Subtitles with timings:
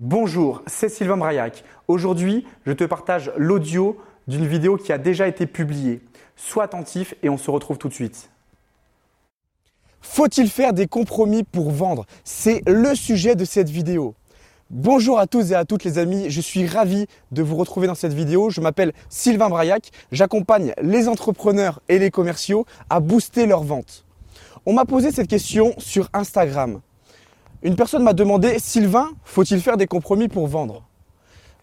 [0.00, 1.64] Bonjour, c'est Sylvain Braillac.
[1.88, 3.96] Aujourd'hui, je te partage l'audio
[4.28, 6.00] d'une vidéo qui a déjà été publiée.
[6.36, 8.30] Sois attentif et on se retrouve tout de suite.
[10.00, 12.06] Faut-il faire des compromis pour vendre?
[12.22, 14.14] C'est le sujet de cette vidéo.
[14.70, 17.96] Bonjour à tous et à toutes les amis, je suis ravi de vous retrouver dans
[17.96, 18.50] cette vidéo.
[18.50, 24.04] Je m'appelle Sylvain Braillac, j'accompagne les entrepreneurs et les commerciaux à booster leurs ventes.
[24.64, 26.82] On m'a posé cette question sur Instagram.
[27.64, 30.84] Une personne m'a demandé Sylvain, faut-il faire des compromis pour vendre?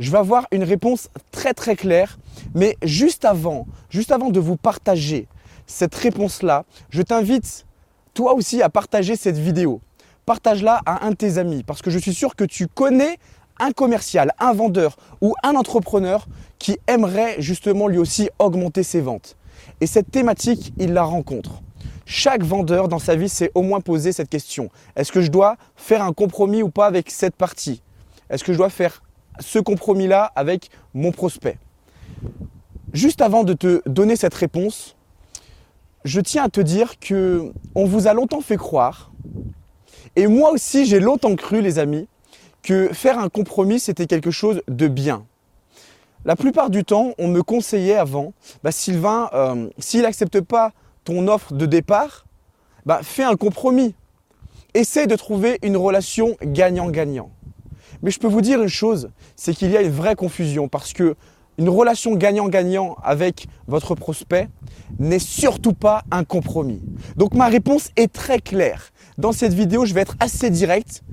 [0.00, 2.18] Je vais avoir une réponse très très claire,
[2.52, 5.28] mais juste avant, juste avant de vous partager
[5.66, 7.64] cette réponse-là, je t'invite
[8.12, 9.80] toi aussi à partager cette vidéo.
[10.26, 13.18] Partage-la à un de tes amis parce que je suis sûr que tu connais
[13.60, 16.26] un commercial, un vendeur ou un entrepreneur
[16.58, 19.36] qui aimerait justement lui aussi augmenter ses ventes.
[19.80, 21.62] Et cette thématique, il la rencontre.
[22.06, 24.68] Chaque vendeur dans sa vie s'est au moins posé cette question.
[24.96, 27.82] Est-ce que je dois faire un compromis ou pas avec cette partie?
[28.30, 29.02] Est-ce que je dois faire
[29.40, 31.58] ce compromis-là avec mon prospect?
[32.92, 34.96] Juste avant de te donner cette réponse,
[36.04, 39.10] je tiens à te dire que on vous a longtemps fait croire,
[40.16, 42.06] et moi aussi j'ai longtemps cru, les amis,
[42.62, 45.26] que faire un compromis c'était quelque chose de bien.
[46.24, 50.72] La plupart du temps, on me conseillait avant, bah, Sylvain, euh, s'il n'accepte pas
[51.04, 52.26] ton offre de départ,
[52.86, 53.94] bah, fais un compromis.
[54.74, 57.30] Essaie de trouver une relation gagnant-gagnant.
[58.02, 60.92] Mais je peux vous dire une chose, c'est qu'il y a une vraie confusion parce
[60.92, 61.14] que
[61.56, 64.48] une relation gagnant-gagnant avec votre prospect
[64.98, 66.82] n'est surtout pas un compromis.
[67.16, 68.90] Donc ma réponse est très claire.
[69.18, 71.04] Dans cette vidéo, je vais être assez direct.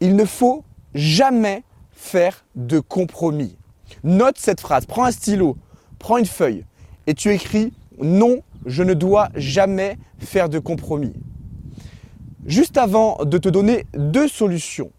[0.00, 1.62] Il ne faut jamais
[1.92, 3.56] faire de compromis.
[4.04, 5.56] Note cette phrase, prends un stylo,
[5.98, 6.64] prends une feuille
[7.06, 11.14] et tu écris non je ne dois jamais faire de compromis.
[12.44, 14.90] Juste avant de te donner deux solutions,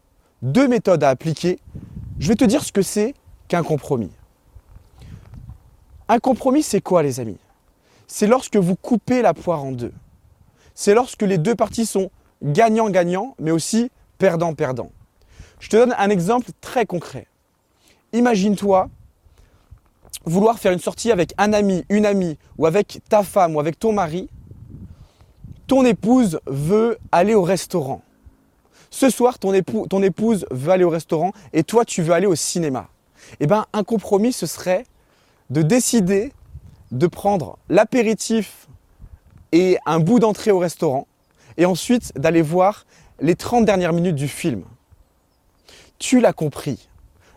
[0.42, 1.60] deux méthodes à appliquer,
[2.20, 3.14] je vais te dire ce que c'est
[3.48, 4.12] qu'un compromis.
[6.08, 7.38] Un compromis, c'est quoi les amis?
[8.08, 9.94] C'est lorsque vous coupez la poire en deux.
[10.74, 12.10] C'est lorsque les deux parties sont
[12.42, 14.92] gagnant-gagnant, mais aussi perdant-perdant.
[15.60, 17.28] Je te donne un exemple très concret.
[18.14, 18.90] Imagine-toi
[20.26, 23.80] vouloir faire une sortie avec un ami, une amie, ou avec ta femme, ou avec
[23.80, 24.30] ton mari,
[25.68, 28.02] ton épouse veut aller au restaurant.
[28.90, 29.54] Ce soir, ton,
[29.90, 32.88] ton épouse veut aller au restaurant et toi, tu veux aller au cinéma.
[33.40, 34.86] Eh bien, un compromis, ce serait
[35.50, 36.32] de décider
[36.92, 38.68] de prendre l'apéritif
[39.52, 41.08] et un bout d'entrée au restaurant
[41.58, 42.86] et ensuite d'aller voir
[43.20, 44.64] les 30 dernières minutes du film.
[46.00, 46.88] Tu l'as compris.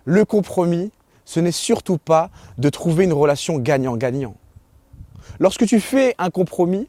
[0.05, 0.93] Le compromis,
[1.31, 4.35] ce n'est surtout pas de trouver une relation gagnant-gagnant.
[5.39, 6.89] Lorsque tu fais un compromis,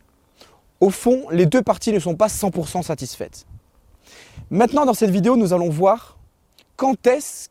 [0.79, 3.45] au fond, les deux parties ne sont pas 100% satisfaites.
[4.49, 6.17] Maintenant, dans cette vidéo, nous allons voir
[6.75, 7.49] quand est-ce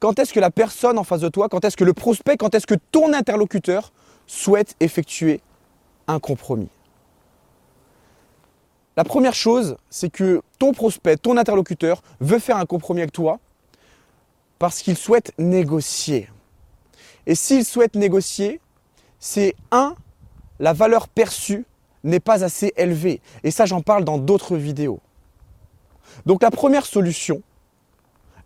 [0.00, 2.76] que la personne en face de toi, quand est-ce que le prospect, quand est-ce que
[2.92, 3.92] ton interlocuteur
[4.26, 5.42] souhaite effectuer
[6.06, 6.70] un compromis.
[8.96, 13.38] La première chose, c'est que ton prospect, ton interlocuteur veut faire un compromis avec toi
[14.58, 16.28] parce qu'il souhaite négocier.
[17.26, 18.60] Et s'il souhaite négocier,
[19.18, 19.94] c'est un,
[20.60, 21.64] la valeur perçue
[22.04, 23.20] n'est pas assez élevée.
[23.42, 25.00] Et ça, j'en parle dans d'autres vidéos.
[26.24, 27.42] Donc la première solution,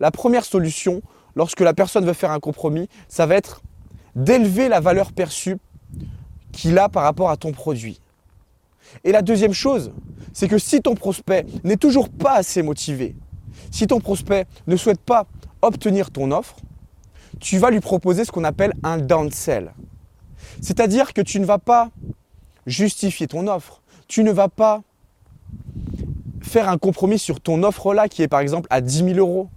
[0.01, 1.03] la première solution,
[1.37, 3.63] lorsque la personne veut faire un compromis, ça va être
[4.17, 5.59] d'élever la valeur perçue
[6.53, 8.01] qu'il a par rapport à ton produit.
[9.05, 9.93] Et la deuxième chose,
[10.33, 13.15] c'est que si ton prospect n'est toujours pas assez motivé,
[13.71, 15.27] si ton prospect ne souhaite pas
[15.63, 16.57] obtenir ton offre,
[17.41, 19.73] tu vas lui proposer ce qu'on appelle un downsell.
[20.61, 21.91] C'est-à-dire que tu ne vas pas
[22.67, 24.83] justifier ton offre, tu ne vas pas
[26.43, 29.49] faire un compromis sur ton offre là qui est par exemple à 10 000 euros.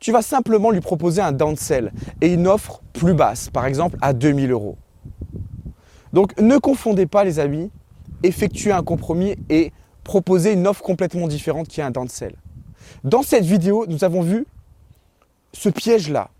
[0.00, 4.12] Tu vas simplement lui proposer un downsell et une offre plus basse, par exemple à
[4.12, 4.76] 2 000 euros.
[6.12, 7.70] Donc ne confondez pas les amis,
[8.22, 9.72] effectuer un compromis et
[10.04, 12.34] proposer une offre complètement différente qui est un downsell.
[13.04, 14.46] Dans cette vidéo, nous avons vu
[15.52, 16.30] ce piège-là.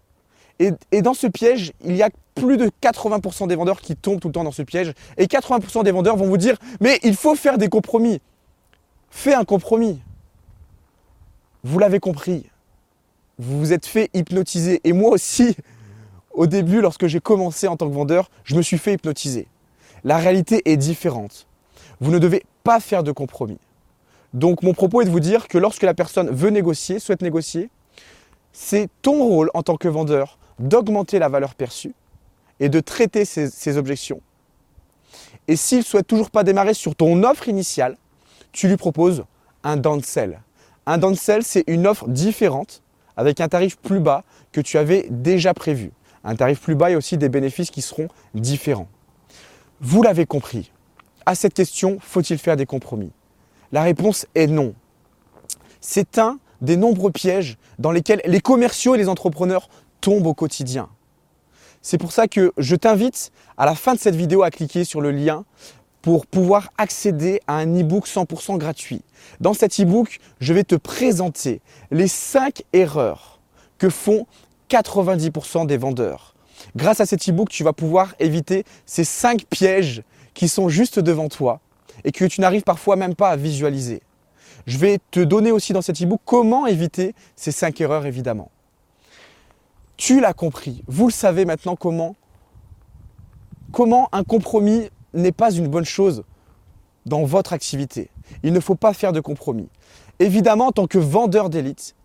[0.59, 4.29] Et, dans ce piège, il y a plus de 80% des vendeurs qui tombent tout
[4.29, 4.93] le temps dans ce piège.
[5.17, 8.20] Et 80% des vendeurs vont vous dire, mais il faut faire des compromis.
[9.11, 10.00] Fais un compromis.
[11.64, 12.49] Vous l'avez compris.
[13.38, 14.81] Vous vous êtes fait hypnotiser.
[14.85, 15.56] Et moi aussi,
[16.32, 19.49] au début, lorsque j'ai commencé en tant que vendeur, je me suis fait hypnotiser.
[20.05, 21.47] La réalité est différente.
[22.00, 23.58] Vous ne devez pas faire de compromis.
[24.32, 27.69] Donc mon propos est de vous dire que lorsque la personne veut négocier, souhaite négocier,
[28.52, 31.94] c'est ton rôle en tant que vendeur d'augmenter la valeur perçue
[32.60, 34.20] et de traiter ses, objections.
[35.49, 37.96] Et s'il ne souhaite toujours pas démarrer sur ton offre initiale,
[38.52, 39.25] tu lui proposes
[39.64, 40.40] un downsell.
[40.87, 42.82] Un downsell, c'est une offre différente
[43.16, 45.90] avec un tarif plus bas que tu avais déjà prévu.
[46.25, 48.88] Un tarif plus bas et aussi des bénéfices qui seront différents.
[49.81, 50.70] Vous l'avez compris.
[51.26, 53.10] À cette question, faut-il faire des compromis?
[53.72, 54.75] La réponse est non.
[55.81, 59.69] C'est un des nombreux pièges dans lesquels les commerciaux et les entrepreneurs
[60.00, 60.88] tombent au quotidien.
[61.82, 65.00] C'est pour ça que je t'invite à la fin de cette vidéo à cliquer sur
[65.00, 65.44] le lien
[66.00, 69.03] pour pouvoir accéder à un e-book 100% gratuit.
[69.41, 71.61] Dans cet e-book, je vais te présenter
[71.91, 73.41] les 5 erreurs
[73.79, 74.26] que font
[74.70, 76.35] 90% des vendeurs.
[76.76, 80.03] Grâce à cet e-book, tu vas pouvoir éviter ces 5 pièges
[80.35, 81.61] qui sont juste devant toi
[82.05, 84.03] et que tu n'arrives parfois même pas à visualiser.
[84.67, 88.50] Je vais te donner aussi dans cet e-book comment éviter ces 5 erreurs évidemment.
[89.97, 92.17] Tu l'as compris, vous le savez maintenant comment
[93.73, 96.25] comment un compromis n'est pas une bonne chose
[97.06, 98.11] dans votre activité.
[98.43, 99.69] Il ne faut pas faire de compromis.
[100.19, 101.97] Évidemment, en tant que vendeur d'élite,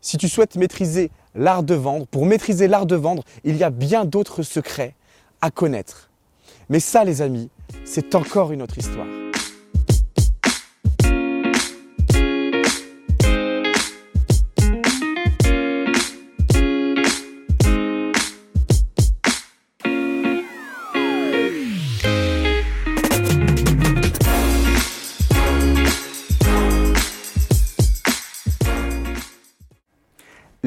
[0.00, 3.70] si tu souhaites maîtriser l'art de vendre, pour maîtriser l'art de vendre, il y a
[3.70, 4.94] bien d'autres secrets
[5.40, 6.10] à connaître.
[6.68, 7.50] Mais ça, les amis,
[7.84, 9.06] c'est encore une autre histoire.